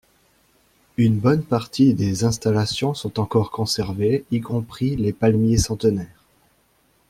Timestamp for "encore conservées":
3.19-4.25